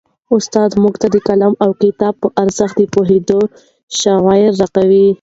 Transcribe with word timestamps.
استاد 0.37 0.71
موږ 0.81 0.93
ته 1.01 1.07
د 1.13 1.17
قلم 1.27 1.53
او 1.63 1.69
کتاب 1.81 2.13
په 2.21 2.27
ارزښت 2.43 2.75
د 2.77 2.81
پوهېدو 2.93 3.39
شعور 3.99 4.49
راکوي. 4.61 5.07